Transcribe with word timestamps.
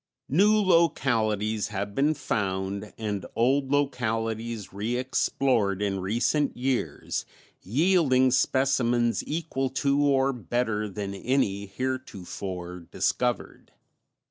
New 0.29 0.55
localities 0.59 1.67
have 1.67 1.93
been 1.93 2.15
found 2.15 2.91
and 2.97 3.23
old 3.35 3.69
localities 3.71 4.73
re 4.73 4.97
explored 4.97 5.79
in 5.79 5.99
recent 5.99 6.57
years, 6.57 7.23
yielding 7.61 8.31
specimens 8.31 9.23
equal 9.27 9.69
to 9.69 9.99
or 10.01 10.33
better 10.33 10.89
than 10.89 11.13
any 11.13 11.67
heretofore 11.67 12.79
discovered. 12.79 13.73